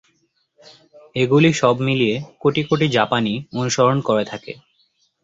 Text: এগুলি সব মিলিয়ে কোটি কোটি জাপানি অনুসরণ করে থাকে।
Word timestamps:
এগুলি 1.15 1.49
সব 1.53 1.75
মিলিয়ে 1.87 2.15
কোটি 2.41 2.61
কোটি 2.63 2.85
জাপানি 2.97 3.33
অনুসরণ 3.53 3.97
করে 4.07 4.23
থাকে। 4.31 4.53